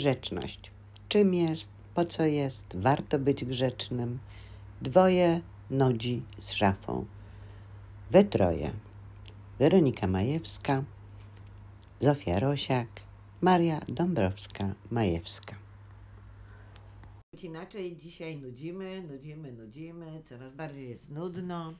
[0.00, 0.70] Grzeczność.
[1.08, 4.18] Czym jest, po co jest, warto być grzecznym.
[4.82, 5.40] Dwoje
[5.70, 7.06] nodzi z szafą.
[8.10, 8.70] We troje.
[9.58, 10.84] Weronika Majewska,
[12.00, 12.88] Zofia Rosiak,
[13.40, 15.54] Maria Dąbrowska-Majewska.
[17.42, 21.74] Inaczej dzisiaj nudzimy, nudzimy, nudzimy, coraz bardziej jest nudno,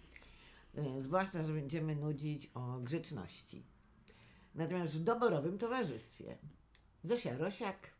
[0.74, 3.62] e, zwłaszcza, że będziemy nudzić o grzeczności.
[4.55, 6.38] Natomiast w doborowym towarzystwie
[7.05, 7.99] Zosia Rosiak,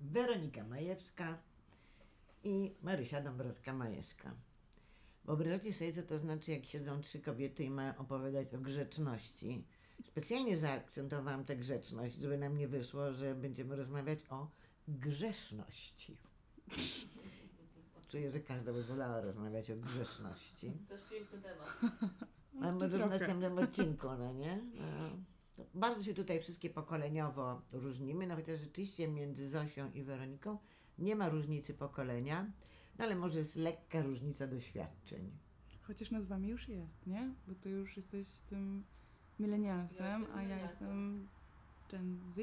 [0.00, 1.38] Weronika Majewska
[2.44, 4.30] i Marysia Dąbrowska-Majewska.
[5.24, 9.64] Wyobraźcie sobie, co to znaczy, jak siedzą trzy kobiety i mają opowiadać o grzeczności.
[10.04, 14.50] Specjalnie zaakcentowałam tę grzeczność, żeby nam nie wyszło, że będziemy rozmawiać o
[14.88, 16.16] grzeszności.
[18.08, 20.72] Czuję, że każda by wolała rozmawiać o grzeszności.
[20.88, 22.74] To jest piękny temat.
[22.74, 24.60] Może w następnym odcinku, no nie?
[24.74, 25.10] No,
[25.74, 30.58] bardzo się tutaj wszystkie pokoleniowo różnimy, no chociaż rzeczywiście między Zosią i Weroniką
[30.98, 32.50] nie ma różnicy pokolenia,
[32.98, 35.30] no ale może jest lekka różnica doświadczeń.
[35.82, 37.34] Chociaż nazwami już jest, nie?
[37.48, 38.84] Bo ty już jesteś tym
[39.40, 41.28] milenialsem, Ja a ja jestem
[41.90, 42.36] Gen Z,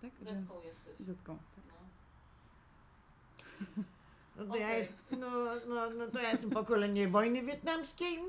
[0.00, 0.10] tak?
[0.24, 1.06] Gen Zetką jesteś.
[1.06, 1.64] Zetką, tak.
[3.76, 3.82] No.
[4.36, 4.78] No to, ja Okej.
[4.78, 5.30] jest, no,
[5.68, 8.18] no, no to ja jestem pokolenie wojny wietnamskiej.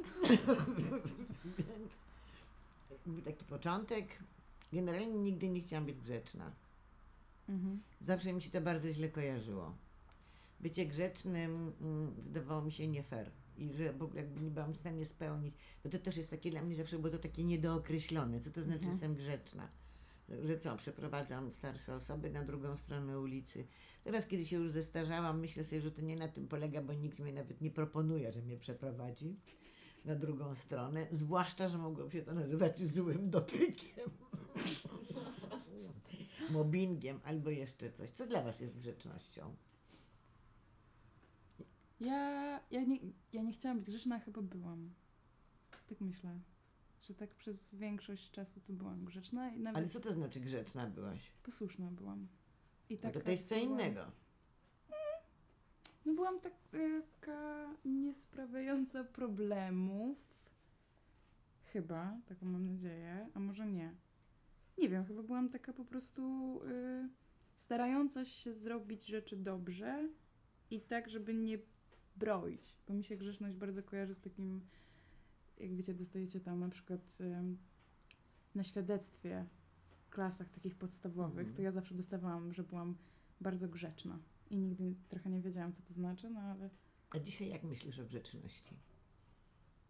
[3.07, 4.19] Jakby taki początek.
[4.73, 6.51] Generalnie nigdy nie chciałam być grzeczna.
[7.49, 7.81] Mhm.
[8.01, 9.75] Zawsze mi się to bardzo źle kojarzyło.
[10.59, 13.31] Bycie grzecznym mm, wydawało mi się nie fair.
[13.57, 16.51] I że w ogóle jakby nie byłam w stanie spełnić, bo to też jest takie
[16.51, 18.39] dla mnie zawsze było to takie niedookreślone.
[18.39, 18.91] Co to znaczy Mhm.
[18.91, 19.67] jestem grzeczna?
[20.43, 23.65] Że co, przeprowadzam starsze osoby na drugą stronę ulicy.
[24.03, 27.19] Teraz, kiedy się już zestarzałam, myślę sobie, że to nie na tym polega, bo nikt
[27.19, 29.35] mi nawet nie proponuje, że mnie przeprowadzi
[30.07, 31.07] na drugą stronę.
[31.11, 34.09] Zwłaszcza, że mogło się to nazywać złym dotykiem.
[36.49, 38.09] Mobbingiem albo jeszcze coś.
[38.09, 39.55] Co dla Was jest grzecznością?
[41.99, 42.97] Ja, ja, nie,
[43.33, 44.89] ja nie chciałam być grzeczna, chyba byłam.
[45.89, 46.39] Tak myślę.
[47.01, 50.87] Że tak przez większość czasu to byłam grzeczna i nawet Ale co to znaczy grzeczna
[50.87, 51.31] byłaś?
[51.43, 52.27] posłuszna byłam.
[52.89, 54.05] I No to, to jest co byłam- innego.
[56.07, 60.17] No byłam taka niesprawiająca problemów.
[61.63, 63.93] Chyba, taką mam nadzieję, a może nie.
[64.77, 66.21] Nie wiem, chyba byłam taka po prostu
[66.63, 67.09] y,
[67.55, 70.09] starająca się zrobić rzeczy dobrze
[70.71, 71.57] i tak, żeby nie
[72.15, 74.61] broić, bo mi się grzeczność bardzo kojarzy z takim,
[75.57, 77.57] jak wiecie, dostajecie tam na przykład ym,
[78.55, 79.45] na świadectwie
[79.99, 81.55] w klasach takich podstawowych, Mhm.
[81.55, 82.95] to ja zawsze dostawałam, że byłam
[83.41, 84.19] bardzo grzeczna
[84.49, 86.69] i nigdy trochę nie wiedziałam, co to znaczy, no ale
[87.09, 88.75] A dzisiaj jak myślisz o grzeczności?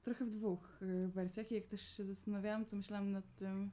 [0.07, 1.51] trochę w dwóch y, wersjach.
[1.51, 3.71] I jak też się zastanawiałam, to myślałam nad tym,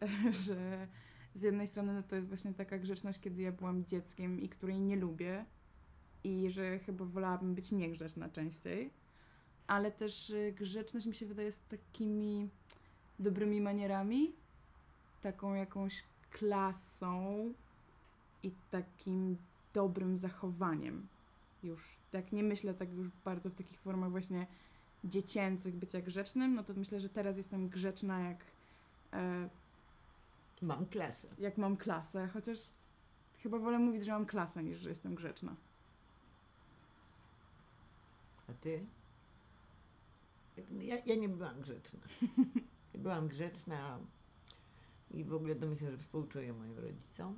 [0.46, 0.88] że
[1.34, 4.96] z jednej strony to jest właśnie taka grzeczność, kiedy ja byłam dzieckiem i której nie
[4.96, 5.44] lubię
[6.24, 8.90] i że chyba wolałabym być niegrzeczna częściej,
[9.66, 12.48] ale też y, grzeczność mi się wydaje z takimi
[13.18, 14.32] dobrymi manierami,
[15.22, 17.52] taką jakąś klasą
[18.42, 19.36] i takim
[19.74, 21.06] dobrym zachowaniem.
[21.62, 24.46] Już tak nie myślę tak już bardzo w takich formach właśnie
[25.04, 28.44] dziecięcych bycia grzecznym, no to myślę, że teraz jestem grzeczna jak,
[29.12, 29.48] e,
[30.62, 31.28] Mam klasę.
[31.38, 32.58] jak mam klasę, chociaż
[33.42, 35.56] chyba wolę mówić, że mam klasę niż że jestem grzeczna.
[38.48, 38.84] A ty?
[40.80, 42.00] Ja, ja nie byłam grzeczna.
[42.94, 43.98] Nie byłam grzeczna
[45.10, 47.36] i w ogóle to myślę, że współczuję moim rodzicom.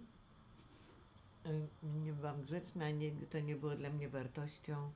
[1.82, 4.90] Nie byłam grzeczna, nie, to nie było dla mnie wartością.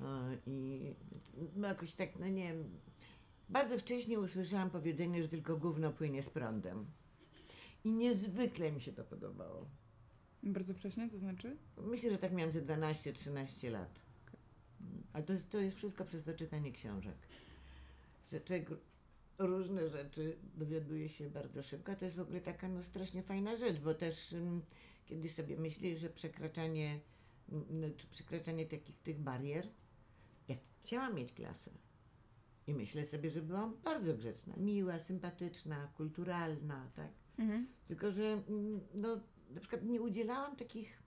[0.00, 0.04] Y,
[0.46, 0.94] I
[1.56, 2.64] no jakoś tak, no nie wiem,
[3.48, 6.86] bardzo wcześnie usłyszałam powiedzenie, że tylko gówno płynie z prądem.
[7.84, 9.66] I niezwykle mi się to podobało.
[10.42, 11.56] Bardzo wcześnie, to znaczy?
[11.76, 14.00] Myślę, że tak miałam ze 12-13 lat.
[15.12, 17.16] A to jest, to jest wszystko przez to czytanie książek.
[18.30, 18.70] Że człowiek
[19.38, 21.96] różne rzeczy dowiaduje się bardzo szybko.
[21.96, 24.34] To jest w ogóle taka no, strasznie fajna rzecz, bo też
[25.06, 27.00] kiedy sobie myślisz, że przekraczanie,
[28.10, 29.68] przekraczanie takich tych barier,
[30.48, 31.70] ja chciałam mieć klasę.
[32.66, 37.10] I myślę sobie, że byłam bardzo grzeczna, miła, sympatyczna, kulturalna, tak?
[37.38, 37.66] Mhm.
[37.88, 39.20] Tylko, że mm, no,
[39.50, 41.02] na przykład nie udzielałam takich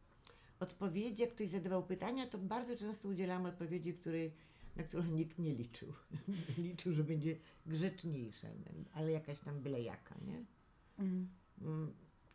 [0.60, 4.34] odpowiedzi, jak ktoś zadawał pytania, to bardzo często udzielałam odpowiedzi, której,
[4.75, 5.94] na którą nikt nie liczył.
[6.57, 7.36] liczył, że będzie
[7.66, 8.48] grzeczniejsza,
[8.94, 10.46] ale jakaś tam byle jaka, nie?
[11.00, 11.28] Mhm.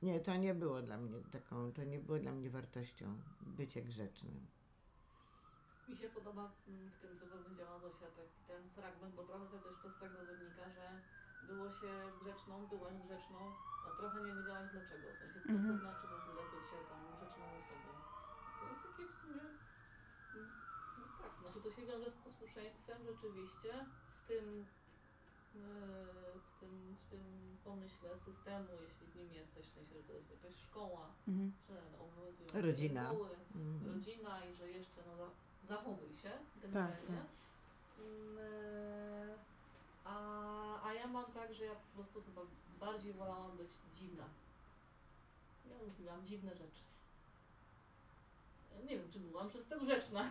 [0.04, 3.06] Nie, to nie było dla mnie taką, to nie było dla mnie wartością
[3.58, 4.36] bycie grzecznym.
[5.88, 6.56] Mi się podoba w
[7.00, 10.64] tym, co powiedziała Zosia, tak, ten fragment, bo trochę to też to z tego wynika,
[10.76, 10.84] że
[11.50, 13.38] było się grzeczną, byłaś grzeczną,
[13.86, 15.06] a trochę nie wiedziałaś dlaczego.
[15.14, 15.72] W sensie, co Mhm.
[15.72, 17.90] to znaczy w ogóle bycie tam grzeczną osobą.
[18.58, 19.44] To jest takie w sumie...
[20.98, 23.72] No tak, znaczy to się wiąże z posłuszeństwem rzeczywiście
[24.18, 24.44] w tym,
[25.54, 30.30] w tym, w tym pomyśle systemu, jeśli w nim jesteś, w sensie, że to jest
[30.30, 31.52] jakaś szkoła, Mhm.
[31.68, 33.08] że obowiązują Rodzina.
[33.10, 33.94] reguły, Mhm.
[33.94, 35.34] rodzina i że jeszcze no, za-
[35.68, 36.30] zachowuj się
[36.62, 36.96] generalnie.
[36.96, 37.26] tak.
[38.00, 39.34] E,
[40.04, 42.40] A, a ja mam tak, że ja po prostu chyba
[42.80, 44.24] bardziej wolałam być dziwna.
[45.70, 46.82] Ja lubiłam dziwne rzeczy.
[48.88, 50.30] Nie wiem, czy byłam przez to grzeczna.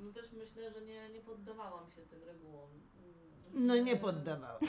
[0.00, 2.70] No też myślę, że nie, nie poddawałam się tym regułom.
[3.52, 4.60] Mm, No nie poddawałam.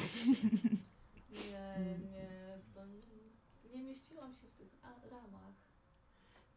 [1.51, 2.12] Nie, Mm.
[2.12, 3.01] nie, to nie,
[3.75, 4.68] nie mieściłam się w tych
[5.12, 5.54] ramach.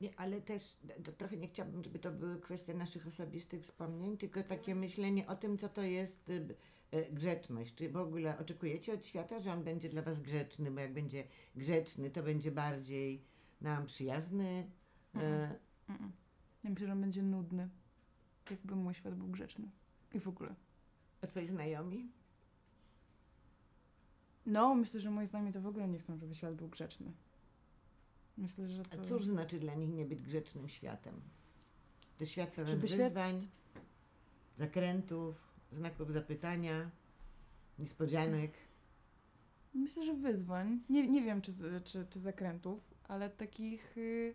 [0.01, 4.43] Nie, ale też to trochę nie chciałabym, żeby to były kwestie naszych osobistych wspomnień, tylko
[4.43, 6.57] takie Więc- myślenie o tym, co to jest y,
[6.95, 7.75] y, grzeczność.
[7.75, 11.25] Czy w ogóle oczekujecie od świata, że on będzie dla was grzeczny, bo jak będzie
[11.57, 13.25] grzeczny, to będzie bardziej
[13.61, 14.71] nam przyjazny.
[15.15, 15.33] Mhm.
[15.43, 15.59] E.
[16.65, 17.69] Ja myślę, że on będzie nudny.
[18.51, 19.69] Jakby mój świat był grzeczny.
[20.15, 20.55] I w ogóle.
[21.23, 22.09] a twoi znajomi?
[24.47, 27.13] No, myślę, że moi znajomi to w ogóle nie chcą, żeby świat był grzeczny.
[28.39, 29.03] Myślę, że A to...
[29.05, 31.21] cóż znaczy dla nich nie być grzecznym światem?
[32.19, 33.49] To świat pełen Żeby świat- wyzwań,
[34.57, 35.37] zakrętów,
[35.73, 36.91] znaków zapytania,
[37.79, 38.53] niespodzianek.
[39.75, 40.81] Myślę, że wyzwań.
[40.89, 41.53] Nie, nie wiem, czy,
[41.85, 44.35] czy, czy zakrętów, ale takich y,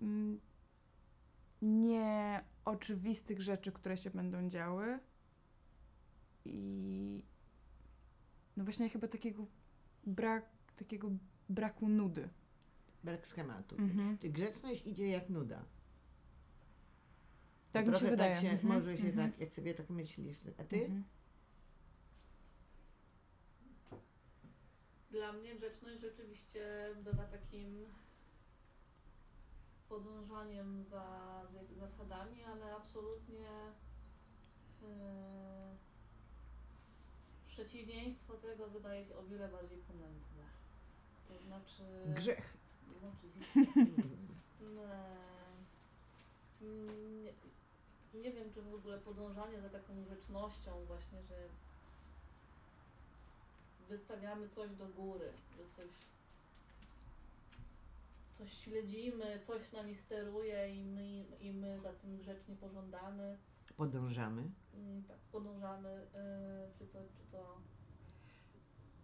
[0.00, 0.40] mm,
[2.66, 4.98] nieoczywistych rzeczy, które się będą działy.
[6.44, 7.22] I
[8.56, 9.46] no właśnie chyba takiego
[10.06, 10.44] brak,
[10.76, 11.10] takiego
[11.48, 12.28] braku nudy.
[13.04, 13.76] Brak schematu.
[13.78, 14.18] Mhm.
[14.18, 15.58] Czy grzeczność idzie jak nuda?
[15.58, 15.64] To
[17.72, 18.34] Tak mi się trochę wydaje.
[18.34, 19.30] Tak się, Mhm, Może się mhm.
[19.30, 20.38] tak, jak sobie tak myślisz.
[20.58, 20.76] A ty?
[20.84, 21.04] Mhm.
[25.10, 27.84] Dla mnie grzeczność rzeczywiście bywa takim
[29.88, 31.06] podążaniem za,
[31.52, 33.48] za zasadami, ale absolutnie
[34.82, 35.76] e,
[37.48, 40.44] przeciwieństwo tego wydaje się o wiele bardziej ponętne.
[41.28, 41.82] To znaczy...
[42.06, 42.56] Grzech.
[43.02, 43.60] No, oczywiście.
[44.78, 45.26] E,
[46.60, 47.32] nie,
[48.22, 51.48] nie wiem, czy w ogóle podążanie za taką grzecznością właśnie, że
[53.88, 55.90] wystawiamy coś do góry, że coś,
[58.38, 63.38] coś śledzimy, coś nami steruje i my, i my za tym grzecznie pożądamy,
[63.76, 64.50] Podążamy.
[64.74, 67.60] mm, tak, podążamy, e, czy to, czy to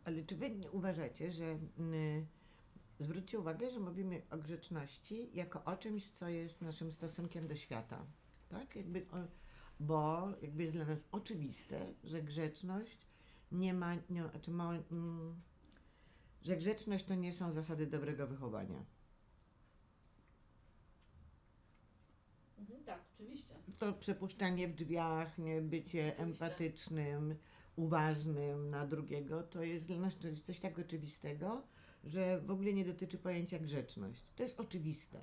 [0.04, 2.26] Ale czy wy nie uważacie, że mm,
[3.00, 8.06] zwróćcie uwagę, że mówimy o grzeczności jako o czymś, co jest naszym stosunkiem do świata,
[8.48, 8.76] tak?
[8.76, 9.16] Jakby o,
[9.80, 13.06] bo jakby jest dla nas oczywiste, że grzeczność
[13.52, 15.40] nie ma, nie, znaczy ma mm,
[16.42, 18.84] że grzeczność to nie są zasady dobrego wychowania.
[22.62, 23.54] Mhm, tak, oczywiście.
[23.78, 26.18] To przepuszczanie w drzwiach, nie bycie Oczywiście.
[26.18, 27.34] empatycznym,
[27.76, 31.62] uważnym na drugiego, to jest dla nas coś- tak oczywistego,
[32.04, 34.24] że w ogóle nie dotyczy pojęcia grzeczność.
[34.36, 35.20] To jest oczywiste.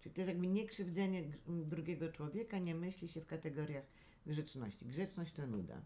[0.00, 3.84] Czyli to jest jakby niekrzywdzenie drugiego człowieka, nie myśli się w kategoriach
[4.26, 4.86] grzeczności.
[4.86, 5.82] Grzeczność to nuda.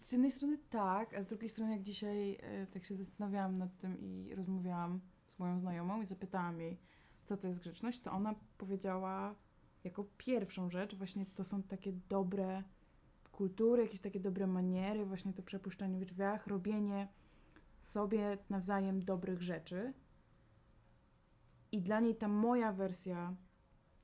[0.00, 3.78] Z jednej strony tak, a z drugiej strony jak dzisiaj e, tak się zastanawiałam nad
[3.78, 6.78] tym i rozmawiałam z moją znajomą i zapytałam jej,
[7.30, 9.34] co to jest grzeczność, to ona powiedziała
[9.84, 12.62] jako pierwszą rzecz, właśnie to są takie dobre
[13.32, 17.08] kultury, jakieś takie dobre maniery, właśnie to przepuszczanie w drzwiach, robienie
[17.82, 19.92] sobie nawzajem dobrych rzeczy.
[21.72, 23.34] I dla niej ta moja wersja,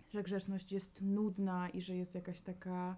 [0.08, 2.96] że grzeczność jest nudna i że jest jakaś taka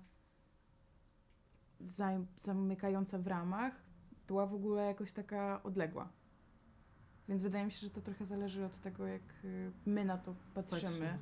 [2.38, 3.82] zamykająca w ramach,
[4.26, 6.12] była w ogóle jakoś taka odległa.
[7.28, 10.35] Więc wydaje mi się, że to trochę zależy od tego, jak y, my na to
[10.54, 11.18] patrzymy.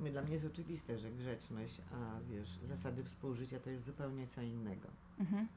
[0.00, 4.42] No, Dla mnie jest oczywiste, że grzeczność, a wiesz, zasady współżycia to jest zupełnie co
[4.42, 4.88] innego.
[5.18, 5.48] Mhm.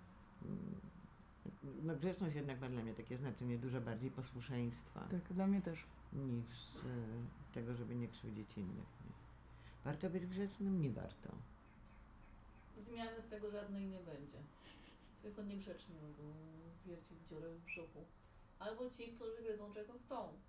[0.46, 0.76] Mm,
[1.84, 5.00] No grzeczność jednak ma dla mnie takie znaczenie dużo bardziej posłuszeństwa.
[5.12, 5.86] Tak, dla mnie też.
[6.14, 8.78] niż e, tego, żeby nie krzywdzić innych.
[9.06, 9.12] Nie?
[9.84, 10.82] Warto być grzecznym?
[10.82, 11.30] Nie warto.
[12.78, 14.40] Zmiany z tego żadnej nie będzie.
[15.22, 16.34] Tylko niegrzeczni mogą
[16.86, 18.00] wiercić dziurę w brzuchu.
[18.66, 20.40] Albo ci, którzy wiedzą, czego chcą.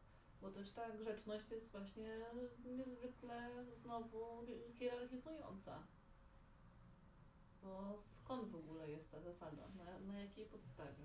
[0.40, 2.20] Bo też ta grzeczność jest właśnie
[2.64, 4.46] niezwykle znowu
[4.78, 5.82] hierarchizująca.
[7.62, 9.68] Bo skąd w ogóle jest ta zasada?
[9.68, 11.04] Na, na jakiej podstawie?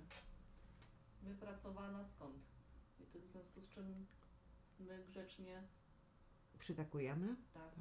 [1.24, 2.36] Wypracowana skąd?
[3.00, 4.06] I to w związku z czym
[4.80, 5.64] my grzecznie
[6.60, 7.36] Przytakujemy?
[7.54, 7.74] tak Tak?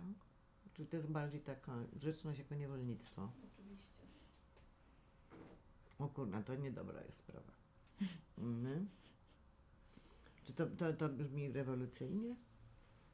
[0.72, 3.32] Czy to jest bardziej taka grzeczność jako niewolnictwo?
[3.52, 4.02] Oczywiście.
[5.98, 7.52] O kurna, to niedobra jest sprawa.
[8.38, 8.88] Mhm.
[10.42, 12.36] Czy to, to, to brzmi rewolucyjnie?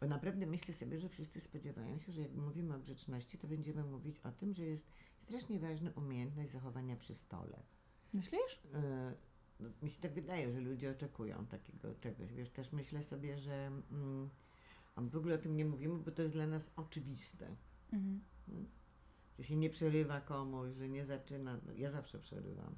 [0.00, 3.84] Bo naprawdę myślę sobie, że wszyscy spodziewają się, że jak mówimy o grzeczności, to będziemy
[3.84, 7.62] mówić o tym, że jest strasznie ważna umiejętność zachowania przy stole.
[8.12, 8.60] Myślisz?
[9.60, 12.32] No, mi się tak wydaje, że ludzie oczekują takiego czegoś.
[12.32, 14.30] Wiesz, też myślę sobie, że mm,
[14.96, 17.56] w ogóle o tym nie mówimy, bo to jest dla nas oczywiste.
[17.92, 18.20] Mhm.
[19.38, 21.60] Że się nie przerywa komuś, że nie zaczyna.
[21.66, 22.74] No, ja zawsze przerywam.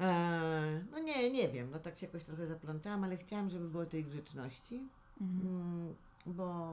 [0.00, 3.86] E, no nie, nie wiem, no tak się jakoś trochę zaplątałam, ale chciałam, żeby było
[3.86, 4.88] tej grzeczności,
[5.20, 5.46] Mhm.
[5.56, 5.94] mm,
[6.26, 6.70] bo,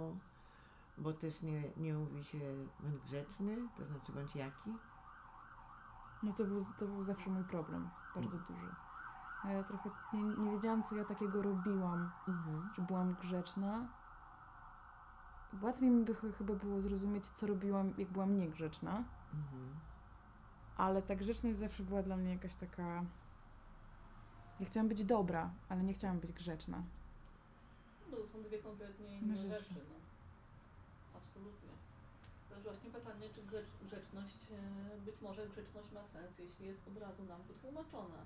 [0.98, 2.40] bo też nie, nie mówi się
[2.80, 4.74] bądź grzeczny, to znaczy bądź jaki.
[6.24, 8.68] No to był, to był zawsze mój problem, bardzo duży.
[9.46, 12.70] Ja trochę nie, nie wiedziałam, co ja takiego robiłam, Mhm.
[12.76, 13.88] że byłam grzeczna.
[15.62, 19.04] Łatwiej mi by ch- chyba było zrozumieć, co robiłam, jak byłam niegrzeczna,
[19.34, 19.70] Mhm.
[20.78, 23.04] Ale ta grzeczność zawsze była dla mnie jakaś taka...
[24.60, 26.84] Ja chciałam być dobra, ale nie chciałam być grzeczna.
[28.12, 29.50] No to są dwie kompletnie inne rzeczy.
[29.50, 29.74] rzeczy.
[29.76, 29.96] No.
[31.20, 31.70] Absolutnie.
[32.50, 36.98] Też właśnie pytanie, czy grzecz, grzeczność, e, być może grzeczność ma sens, jeśli jest od
[36.98, 38.26] razu nam wytłumaczona.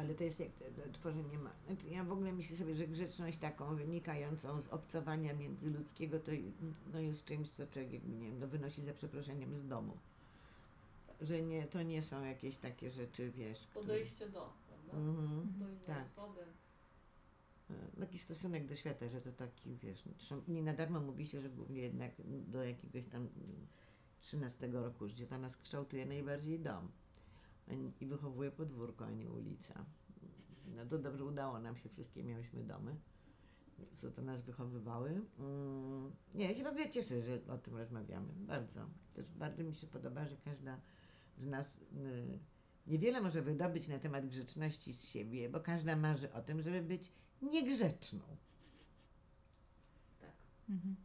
[0.00, 0.50] Ale to jest jak
[0.92, 1.50] tworzenie ma.
[1.66, 6.32] Znaczy, ja w ogóle myślę sobie, że grzeczność taką wynikającą z obcowania międzyludzkiego to
[6.92, 9.96] no, jest czymś, co człowiek nie wiem, no, wynosi za przeproszeniem z domu.
[11.20, 13.66] Że nie, to nie są jakieś takie rzeczy, wiesz.
[13.66, 14.92] które- Podejście do, prawda?
[15.08, 15.52] Mhm.
[15.58, 16.06] Do innej tak.
[16.06, 16.40] osoby.
[17.70, 21.40] E, Taki stosunek do świata, że to taki, wiesz, no, nie na darmo mówi się,
[21.40, 23.66] że głównie jednak do jakiegoś tam mm,
[24.20, 26.88] 13 roku życia to nas kształtuje najbardziej dom
[28.00, 29.84] i wychowuje podwórko, a nie ulica.
[30.76, 32.96] No to dobrze udało nam się, wszystkie miałyśmy domy,
[33.94, 35.10] co to nas wychowywały.
[35.38, 38.86] Mm, Nie, ja się ogóle cieszę, że o tym rozmawiamy, bardzo.
[39.14, 40.80] Też bardzo mi się podoba, że każda
[41.38, 42.38] z nas y,
[42.86, 47.12] niewiele może wydobyć na temat grzeczności z siebie, bo każda marzy o tym, żeby być
[47.42, 48.20] niegrzeczną.
[50.20, 50.30] Tak,
[50.68, 50.96] Mhm.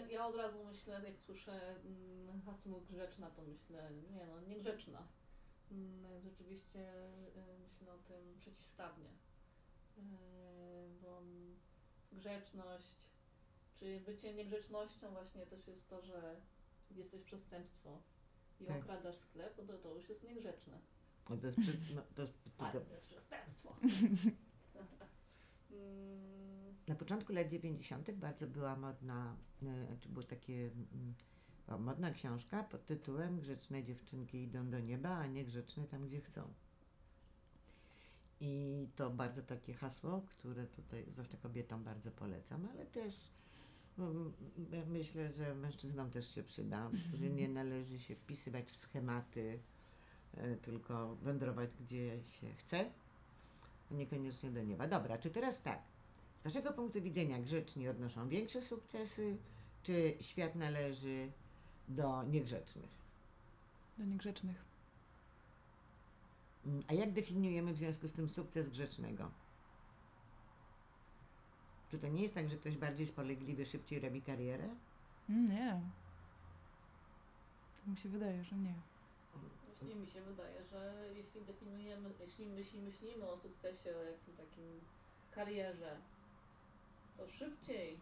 [0.00, 5.08] Ja od razu myślę, jak słyszę mm, hasło grzeczna, to myślę, nie no, niegrzeczna.
[5.70, 7.04] Mm, Rzeczywiście
[7.36, 9.08] y, myślę o tym przeciwstawnie.
[9.98, 10.02] Y,
[11.02, 11.56] Bo mm,
[12.12, 12.94] grzeczność,
[13.78, 16.40] czy bycie niegrzecznością właśnie też jest to, że
[16.90, 18.02] jest coś przestępstwo
[18.60, 18.76] i Tak.
[18.76, 20.78] okradasz sklep, to, to już jest niegrzeczne.
[21.30, 22.34] No to jest, przed, no, to jest
[22.72, 23.76] to jest przestępstwo.
[26.84, 28.10] Mm, na początku lat 90.
[28.10, 29.36] bardzo była modna,
[30.00, 30.70] czy było takie
[31.68, 36.52] mm, modna książka pod tytułem Grzeczne dziewczynki idą do nieba, a niegrzeczne tam, gdzie chcą.
[38.40, 43.14] I to bardzo takie hasło, które tutaj, zwłaszcza kobietom, bardzo polecam, ale też
[43.98, 44.32] mm,
[44.70, 49.58] my- myślę, że mężczyznom też się przyda, że nie należy się wpisywać w schematy,
[50.34, 52.90] e, tylko wędrować gdzie się chce,
[53.90, 54.88] a niekoniecznie do nieba.
[54.88, 55.82] Dobra, czy teraz tak,
[56.44, 59.36] z Waszego punktu widzenia grzeczni odnoszą większe sukcesy,
[59.82, 61.32] czy świat należy
[61.88, 62.90] do niegrzecznych?
[63.98, 64.64] Do niegrzecznych.
[66.66, 69.30] Mm, A jak definiujemy w związku z tym sukces grzecznego?
[71.90, 74.68] Czy to nie jest tak, że ktoś bardziej spolegliwy szybciej robi karierę?
[75.28, 75.80] Mm, nie.
[77.76, 78.74] Tak mi się wydaje, że nie.
[79.66, 84.80] Właśnie mi się wydaje, że jeśli definiujemy, jeśli myśli, myślimy o sukcesie, o jakim takim
[85.30, 85.96] karierze,
[87.16, 88.00] to szybciej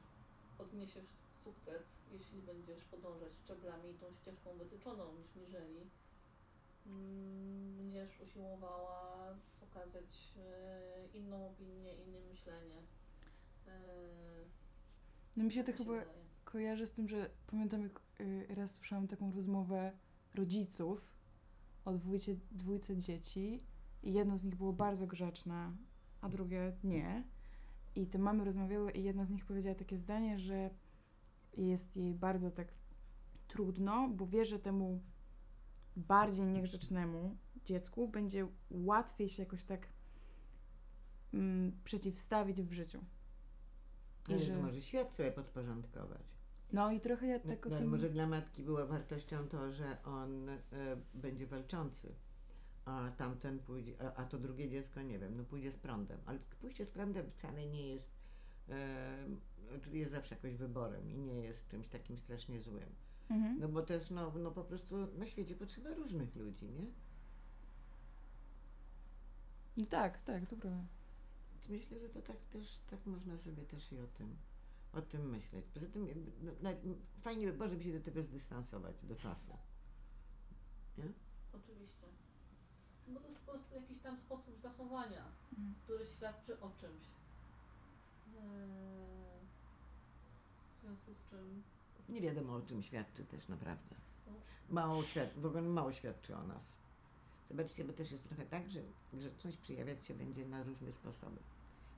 [0.59, 1.07] odniesiesz
[1.45, 5.91] sukces, jeśli będziesz podążać szczeblami tą ścieżką wytyczoną, niż jeżeli
[7.77, 12.77] będziesz usiłowała pokazać e, inną opinię, inne myślenie.
[13.69, 13.73] E,
[15.37, 16.19] No mi się to tak się chyba wydaje.
[16.45, 19.93] kojarzy z tym, że pamiętam jak y, raz słyszałam taką rozmowę
[20.35, 21.15] rodziców
[21.85, 23.63] o dwójcie, dwójce dzieci
[24.03, 25.73] i jedno z nich było bardzo grzeczne,
[26.21, 27.25] a drugie nie.
[27.97, 30.71] I te mamy rozmawiały i jedna z nich powiedziała takie zdanie, że
[31.57, 32.69] jest jej bardzo tak
[33.49, 35.01] trudno, bo wie, że temu
[35.97, 39.89] bardziej niegrzecznemu dziecku będzie łatwiej się jakoś tak
[41.35, 43.05] mm, przeciwstawić w życiu.
[44.29, 46.23] I Ale że- że może świat sobie podporządkować.
[46.73, 47.89] No i trochę ja No, tak o no, tym...
[47.89, 50.59] Może dla matki była wartością to, że on e,
[51.15, 52.15] będzie walczący,
[52.85, 56.21] a tamten pójdzie, a, a to drugie dziecko, nie wiem, no pójdzie z prądem.
[56.27, 58.11] Ale pójście z prądem wcale nie jest,
[58.69, 59.27] e,
[59.93, 62.89] jest zawsze jakoś wyborem i nie jest czymś takim strasznie złym.
[63.31, 63.61] Mhm.
[63.61, 66.87] No bo też, no, no po prostu na świecie potrzeba różnych ludzi, nie?
[69.77, 70.85] No tak, tak, to prawda.
[71.69, 74.37] myślę, że to tak też, tak można sobie też i o tym,
[74.93, 75.65] o tym myśleć.
[75.75, 79.53] Poza tym jakby, no, na- fajnie by było, żeby się do tego zdystansować, do czasu.
[81.53, 82.07] Oczywiście.
[83.09, 85.75] No bo to jest po prostu jakiś tam sposób zachowania, Mhm.
[85.85, 87.03] który świadczy o czymś.
[88.37, 88.43] Eee,
[90.79, 91.63] W związku z czym
[92.09, 93.95] Nie wiadomo o czym świadczy też naprawdę.
[94.71, 96.73] Mało świadczy, w ogóle mało świadczy o nas.
[97.51, 98.81] Zobaczcie, bo też jest trochę tak, że
[99.13, 101.37] grzeczność przejawiać się będzie na różne sposoby.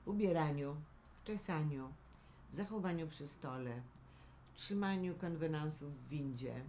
[0.05, 0.75] W ubieraniu,
[1.21, 1.93] w czesaniu,
[2.51, 3.81] w zachowaniu przy stole,
[4.53, 6.61] w trzymaniu konwenansów w windzie,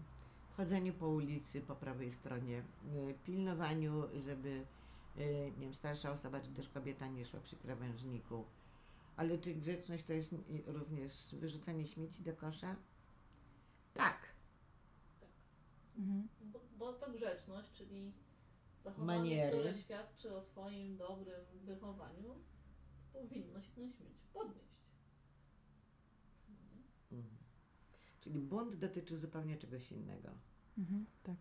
[0.56, 2.62] chodzeniu po ulicy po prawej stronie,
[3.10, 4.48] y, pilnowaniu, żeby
[5.18, 8.44] y, nie wiem, starsza osoba czy też kobieta nie szła przy krawężniku.
[9.16, 10.34] Ale czy grzeczność to jest
[10.66, 12.76] również wyrzucanie śmieci do kosza?
[13.94, 14.18] Tak.
[15.98, 16.28] Mhm.
[16.40, 18.12] Bo, bo to grzeczność, czyli
[18.84, 19.58] zachowanie, Maniery.
[19.58, 22.34] które świadczy o Twoim dobrym wychowaniu,
[23.12, 24.76] powinno się ten śmieć podnieść.
[26.48, 27.18] Nie?
[27.18, 27.36] Mhm.
[28.26, 30.28] Czyli bunt dotyczy zupełnie czegoś innego.
[30.78, 31.06] Mhm.
[31.22, 31.36] Tak.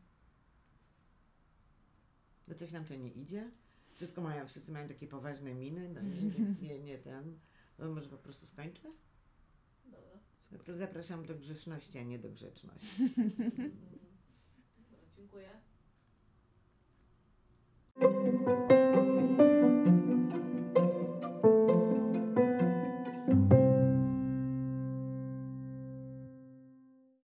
[2.48, 3.52] No coś nam to nie idzie.
[3.94, 7.40] Wszystko mają, wszyscy mają takie poważne miny, no nie, więc nie, nie ten.
[7.80, 8.90] No może po prostu skończmy?
[9.86, 10.20] Dobra.
[10.52, 12.88] No to zapraszam do grzeczności, a nie do grzeczności.
[14.78, 15.50] Dobra, dziękuję.